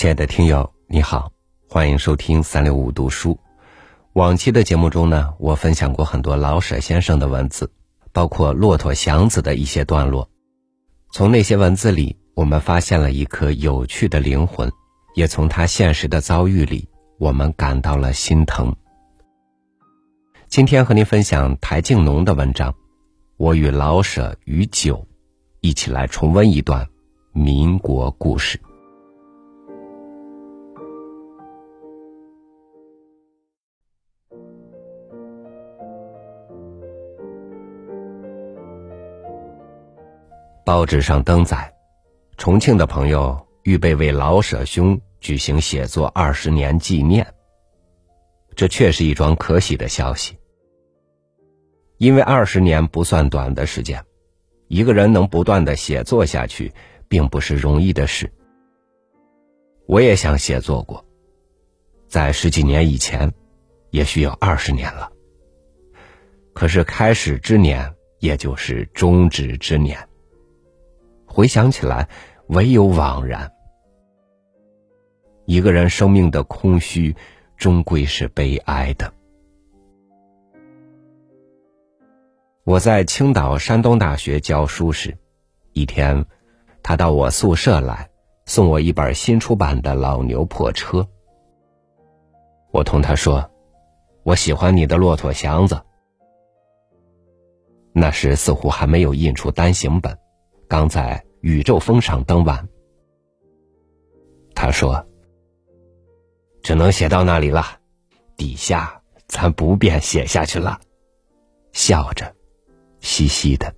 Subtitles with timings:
[0.00, 1.30] 亲爱的听友，你好，
[1.68, 3.38] 欢迎收听三六五读书。
[4.14, 7.70] 往期的节目中呢，我分享过很多老舍先生的文字，
[8.10, 10.30] 包括《骆驼祥子》的一些段落。
[11.12, 14.72] 从那些文字里，我们发现了一颗有趣的灵魂，
[15.14, 16.88] 也从他现实的遭遇里，
[17.18, 18.74] 我们感到了心疼。
[20.48, 22.72] 今天和您分享台静农的文章
[23.36, 24.96] 《我与老舍与酒》，
[25.60, 26.88] 一起来重温一段
[27.34, 28.58] 民国故事。
[40.64, 41.72] 报纸上登载，
[42.36, 47.26] 重庆的朋友预备为老舍兄举行写作二十年纪念。
[48.54, 50.36] 这确是一桩可喜的消息，
[51.96, 54.04] 因为二十年不算短的时间，
[54.68, 56.72] 一个人能不断的写作下去，
[57.08, 58.30] 并不是容易的事。
[59.86, 61.04] 我也想写作过，
[62.06, 63.32] 在十几年以前，
[63.90, 65.10] 也许有二十年了。
[66.52, 69.98] 可是开始之年，也就是终止之年。
[71.40, 72.06] 回想起来，
[72.48, 73.50] 唯有惘然。
[75.46, 77.16] 一个人生命的空虚，
[77.56, 79.10] 终归是悲哀的。
[82.64, 85.16] 我在青岛山东大学教书时，
[85.72, 86.26] 一天，
[86.82, 88.10] 他到我宿舍来，
[88.44, 91.08] 送我一本新出版的老牛破车。
[92.70, 93.50] 我同他说
[94.24, 95.74] ：“我喜欢你的《骆驼祥子》。”
[97.96, 100.14] 那时似乎还没有印出单行本。
[100.68, 102.68] 刚在宇宙峰上登完，
[104.54, 105.06] 他说
[106.62, 107.64] ：“只能写到那里了，
[108.36, 110.78] 底下咱不便写下去了。”
[111.72, 112.34] 笑着，
[113.00, 113.74] 嘻嘻的，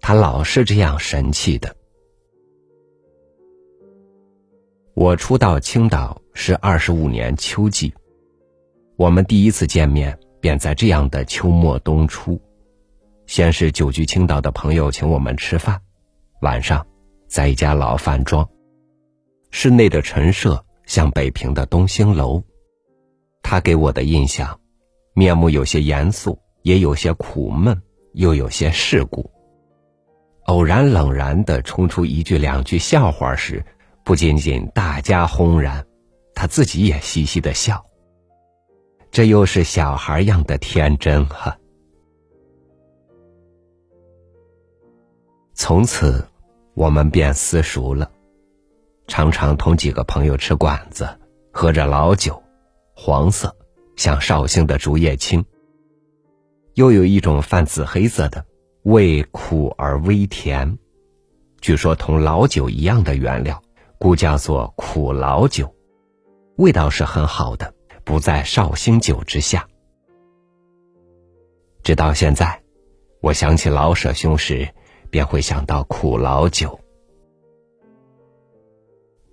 [0.00, 1.76] 他老是这样神气的。
[4.94, 7.92] 我初到青岛是二十五年秋季，
[8.96, 12.40] 我们第一次见面便在这样的秋末冬初，
[13.26, 15.82] 先是久居青岛的朋友请我们吃饭。
[16.42, 16.84] 晚上，
[17.28, 18.48] 在一家老饭庄，
[19.52, 22.42] 室内的陈设像北平的东兴楼。
[23.44, 24.58] 他给我的印象，
[25.14, 27.80] 面目有些严肃，也有些苦闷，
[28.14, 29.30] 又有些世故。
[30.46, 33.64] 偶然冷然的冲出一句两句笑话时，
[34.02, 35.86] 不仅仅大家轰然，
[36.34, 37.86] 他自己也嘻嘻的笑。
[39.12, 41.56] 这又是小孩样的天真哈。
[45.54, 46.26] 从此。
[46.74, 48.10] 我们便私熟了，
[49.06, 51.06] 常常同几个朋友吃馆子，
[51.52, 52.42] 喝着老酒，
[52.96, 53.54] 黄色，
[53.96, 55.44] 像绍兴的竹叶青。
[56.74, 58.46] 又有一种泛紫黑色的，
[58.84, 60.78] 味苦而微甜，
[61.60, 63.62] 据说同老酒一样的原料，
[63.98, 65.74] 故叫做苦老酒，
[66.56, 69.68] 味道是很好的，不在绍兴酒之下。
[71.82, 72.62] 直到现在，
[73.20, 74.72] 我想起老舍兄时。
[75.12, 76.80] 便会想到苦老酒。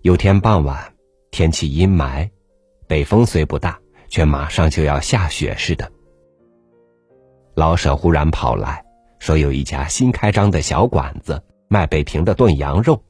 [0.02, 0.94] 有天傍晚，
[1.32, 2.30] 天气阴霾，
[2.86, 3.80] 北风虽不大，
[4.10, 5.90] 却马上就要下雪似的。
[7.56, 8.84] 老舍忽然跑来
[9.20, 13.02] 说，有一家新开张的小馆子卖北平的炖羊肉。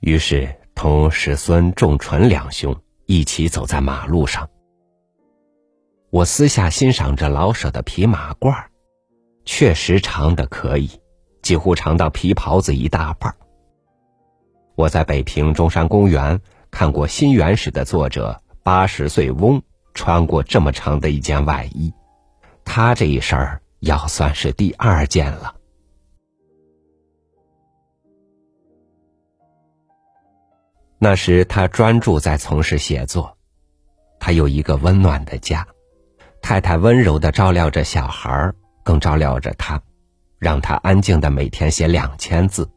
[0.00, 4.50] 于是同史孙仲纯两兄一起走在马路上。
[6.10, 8.66] 我私下欣赏着老舍的皮马褂，
[9.46, 10.90] 确实长的可以。
[11.42, 13.34] 几乎长到皮袍子一大半。
[14.74, 21.92] 我在北平中山公园看过新元史的作者八十岁翁穿过这么长的一件外衣，
[22.64, 25.56] 他这一身儿要算是第二件了。
[30.98, 33.36] 那时他专注在从事写作，
[34.20, 35.66] 他有一个温暖的家，
[36.40, 38.54] 太太温柔的照料着小孩儿，
[38.84, 39.82] 更照料着他。
[40.42, 42.68] 让他安静的每天写两千字，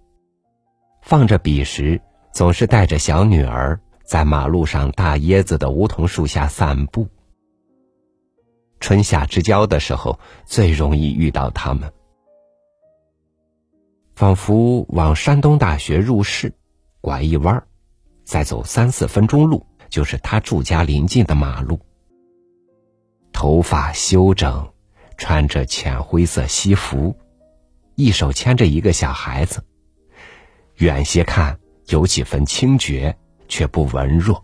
[1.01, 1.99] 放着笔时，
[2.31, 7.07] 总是带着小女儿在马路上大椰子的梧桐树下散步。
[8.79, 11.91] 春夏之交的时候，最容易遇到他们。
[14.13, 16.53] 仿佛往山东大学入市，
[17.01, 17.65] 拐一弯儿，
[18.23, 21.79] 再走三四分钟路，就是他住家临近的马路。
[23.33, 24.71] 头发修整，
[25.17, 27.17] 穿着浅灰色西服。
[27.95, 29.63] 一手牵着一个小孩子，
[30.75, 31.57] 远些看
[31.87, 34.43] 有几分清绝，却不文弱。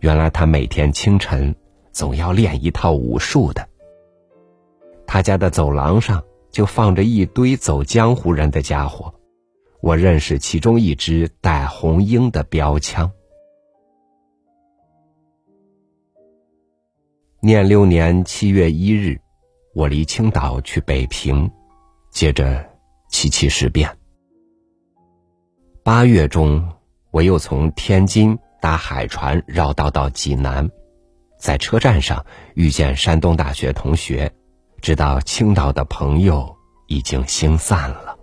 [0.00, 1.54] 原来他每天清晨
[1.90, 3.66] 总要练一套武术的。
[5.06, 9.14] 他家的走廊上就放着一堆走江湖人的家伙，
[9.80, 13.10] 我认识其中一支带红缨的标枪。
[17.40, 19.20] 念六年七月一日，
[19.74, 21.50] 我离青岛去北平，
[22.10, 22.64] 接着
[23.08, 23.90] 七七事变。
[25.82, 26.72] 八月中，
[27.10, 30.70] 我又从天津搭海船绕道到济南，
[31.38, 32.24] 在车站上
[32.54, 34.32] 遇见山东大学同学，
[34.80, 36.56] 知道青岛的朋友
[36.86, 38.16] 已经星散了。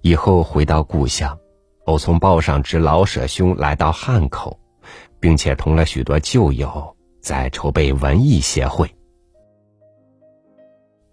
[0.00, 1.36] 以后回到故乡，
[1.84, 4.58] 我从报上知老舍兄来到汉口。
[5.20, 8.92] 并且同了许多旧友在筹备文艺协会。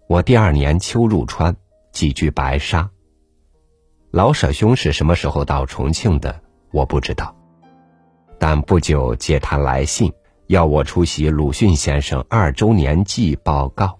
[0.08, 1.54] 我第二年秋入川，
[1.92, 2.90] 寄居白沙。
[4.10, 6.42] 老舍兄是什么时候到重庆的？
[6.72, 7.36] 我不知道。
[8.40, 10.12] 但不久接他来信，
[10.48, 13.96] 要我出席鲁迅先生二周年祭报告。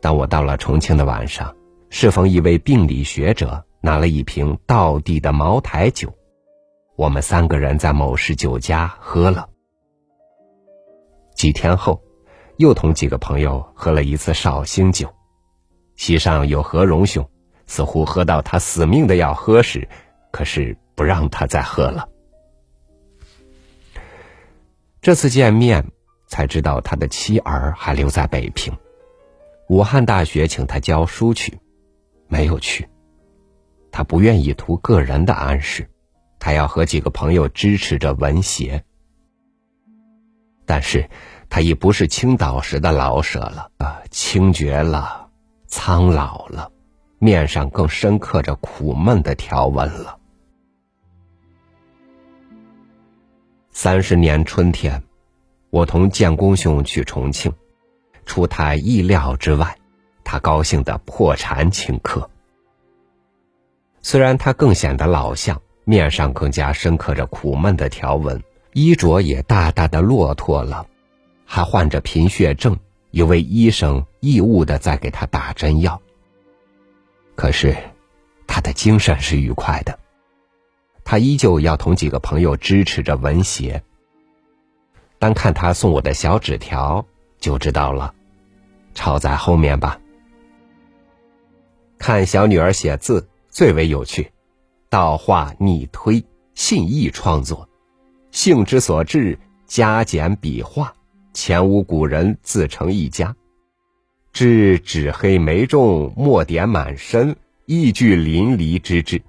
[0.00, 1.56] 当我到了重庆的晚上，
[1.90, 6.14] 适逢一位病理学者拿了一瓶道地的茅台酒。
[6.94, 9.48] 我们三个人在某市酒家喝了，
[11.36, 12.02] 几天后，
[12.56, 15.14] 又同几个朋友喝了一次绍兴酒。
[15.94, 17.28] 席上有何荣兄，
[17.66, 19.86] 似乎喝到他死命的要喝时，
[20.32, 22.08] 可是不让他再喝了。
[25.02, 25.92] 这次见面
[26.26, 28.74] 才知道他的妻儿还留在北平，
[29.68, 31.60] 武汉大学请他教书去，
[32.28, 32.88] 没有去。
[33.92, 35.88] 他不愿意图个人的安适。
[36.38, 38.84] 他要和几个朋友支持着文协，
[40.66, 41.08] 但是
[41.48, 45.28] 他已不是青岛时的老舍了啊，清绝了，
[45.66, 46.70] 苍老了，
[47.18, 50.18] 面上更深刻着苦闷的条纹了。
[53.70, 55.02] 三十年春天，
[55.70, 57.52] 我同建功兄去重庆，
[58.26, 59.78] 出他意料之外，
[60.24, 62.28] 他高兴的破产请客。
[64.02, 65.58] 虽然他更显得老相。
[65.88, 68.42] 面上更加深刻着苦闷的条纹，
[68.76, 70.86] 衣着也大大的落拓了，
[71.46, 72.76] 还患着贫血症，
[73.10, 76.02] 有位医生义务的在给他打针药。
[77.34, 77.74] 可是，
[78.46, 79.98] 他的精神是愉快的，
[81.04, 83.82] 他依旧要同几个朋友支持着文协。
[85.18, 87.06] 单看他送我的小纸条
[87.40, 88.14] 就知道了，
[88.92, 89.98] 抄在后面吧。
[91.96, 94.32] 看小女儿写字最为有趣。
[94.90, 97.70] 道画逆推，信意创作，
[98.36, 100.92] 性之所至，加减笔画，
[101.32, 103.34] 前无古人自成一家。
[104.30, 107.34] 至纸黑眉重，墨点满身，
[107.64, 109.22] 意具淋漓之至。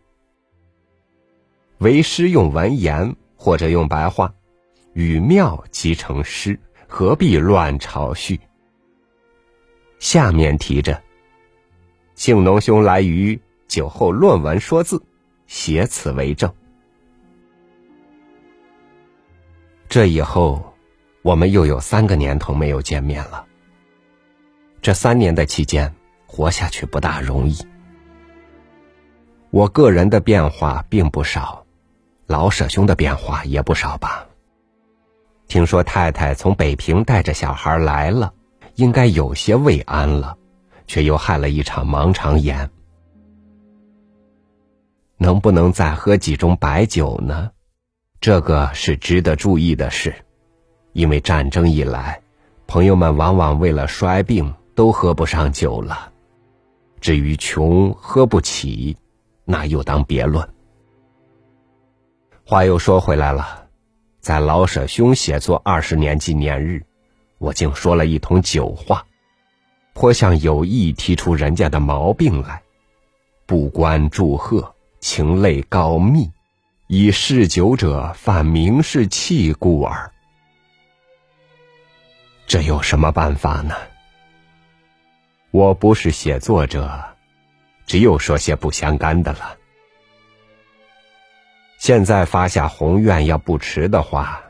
[1.78, 4.30] 为诗用文言，或者用白话，
[4.92, 8.38] 语妙即成诗，何必乱朝序？
[10.00, 11.02] 下面提着：
[12.14, 13.40] 庆农兄来于
[13.70, 15.02] 酒后论文说字。
[15.46, 16.54] 写此为证。
[19.90, 20.74] 这以后，
[21.22, 23.46] 我们又有三个年头没有见面了。
[24.82, 25.94] 这三年的期间，
[26.26, 27.58] 活下去不大容易。
[29.50, 31.66] 我个人的变化并不少，
[32.26, 34.28] 老舍兄的变化也不少吧。
[35.48, 38.34] 听说太太从北平带着小孩来了，
[38.76, 40.38] 应该有些未安了，
[40.86, 42.70] 却又害了一场盲肠炎。
[45.18, 47.52] 能不能再喝几盅白酒呢？
[48.20, 50.14] 这个是值得注意的事，
[50.94, 52.22] 因为战争以来，
[52.66, 56.12] 朋友们往往为了衰病都喝不上酒了。
[57.00, 58.98] 至于穷喝不起，
[59.46, 60.48] 那又当别论。
[62.44, 63.68] 话又说回来了，
[64.20, 66.84] 在老舍兄写作二十年纪念日，
[67.38, 69.06] 我竟说了一通酒话，
[69.94, 72.62] 颇像有意提出人家的毛病来，
[73.46, 74.74] 不关祝贺。
[75.00, 76.32] 情泪告密，
[76.90, 80.10] 以嗜酒者犯名士气故耳。
[82.46, 83.76] 这有什么办法呢？
[85.52, 87.04] 我不是写作者，
[87.86, 89.58] 只有说些不相干的了。
[91.78, 94.42] 现在发下宏愿，要不迟的话，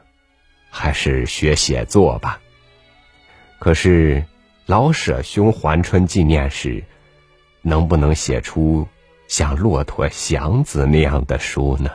[0.70, 2.40] 还是学写作吧。
[3.58, 4.24] 可是
[4.68, 6.84] 老舍兄还春纪念时，
[7.64, 8.88] 能不能写出？
[9.28, 11.90] 像《骆驼祥子》那样的书呢？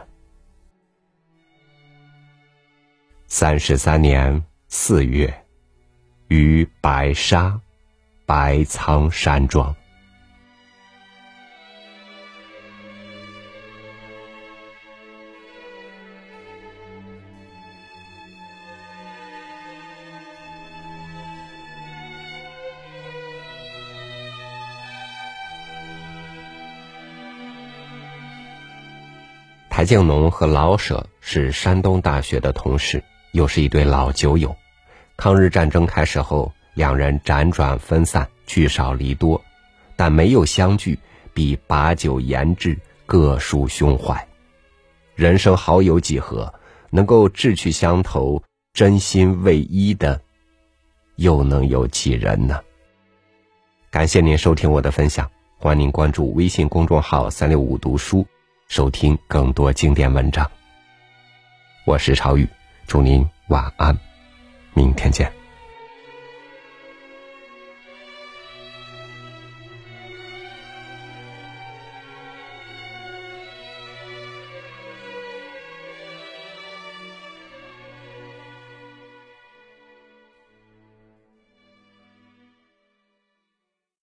[3.34, 5.34] 三十三年四月
[6.28, 7.58] 于白沙
[8.26, 9.74] 白苍山庄。
[29.70, 33.02] 台静农和老舍是山东大学的同事。
[33.32, 34.56] 又是一对老酒友。
[35.16, 39.42] 抗日战争开始后，两人辗转分散，聚少离多，
[39.96, 40.98] 但没有相聚，
[41.34, 44.26] 比把酒言志，各抒胸怀。
[45.14, 46.52] 人生好友几何？
[46.90, 48.42] 能够志趣相投、
[48.74, 50.20] 真心为一的，
[51.16, 52.60] 又能有几人呢？
[53.90, 58.26] 感谢您收听我的分享，欢迎您关注微信公众号“三六五读书”，
[58.68, 60.50] 收听更多经典文章。
[61.86, 62.46] 我是朝雨，
[62.92, 63.99] 祝您晚安，
[64.75, 65.41] 明天见。